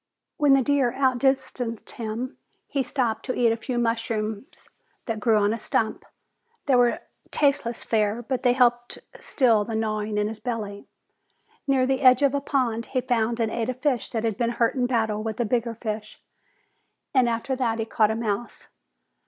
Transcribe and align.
When 0.37 0.55
the 0.55 0.63
deer 0.63 0.91
outdistanced 0.93 1.91
him, 1.91 2.39
he 2.67 2.81
stopped 2.81 3.23
to 3.27 3.35
eat 3.35 3.51
a 3.51 3.55
few 3.55 3.77
mushrooms 3.77 4.67
that 5.05 5.19
grew 5.19 5.37
on 5.37 5.53
a 5.53 5.59
stump. 5.59 6.05
They 6.65 6.73
were 6.75 7.01
tasteless 7.29 7.83
fare, 7.83 8.23
but 8.23 8.41
they 8.41 8.53
helped 8.53 8.97
still 9.19 9.63
the 9.63 9.75
gnawing 9.75 10.17
in 10.17 10.27
his 10.27 10.39
belly. 10.39 10.87
Near 11.67 11.85
the 11.85 12.01
edge 12.01 12.23
of 12.23 12.33
a 12.33 12.41
pond, 12.41 12.87
he 12.87 13.01
found 13.01 13.39
and 13.39 13.51
ate 13.51 13.69
a 13.69 13.75
fish 13.75 14.09
that 14.09 14.23
had 14.23 14.37
been 14.39 14.49
hurt 14.57 14.73
in 14.73 14.87
battle 14.87 15.21
with 15.21 15.39
a 15.39 15.45
bigger 15.45 15.75
fish, 15.75 16.19
and 17.13 17.29
after 17.29 17.55
that 17.55 17.77
he 17.77 17.85
caught 17.85 18.09
a 18.09 18.15
mouse. 18.15 18.69